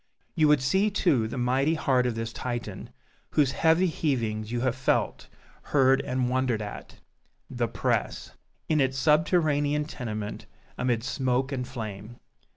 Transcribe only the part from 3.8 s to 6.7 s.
heavings you have felt, heard and wondered